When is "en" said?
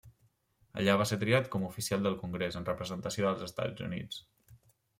2.63-2.67